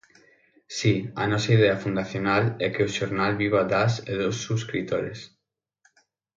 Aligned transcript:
Si, 0.77 0.93
a 1.21 1.23
nosa 1.31 1.51
idea 1.57 1.75
fundacional 1.83 2.43
é 2.65 2.67
que 2.73 2.85
o 2.87 2.93
xornal 2.97 3.31
viva 3.43 3.61
das 3.73 3.93
e 4.11 4.13
dos 4.23 4.37
subscritores. 4.45 5.19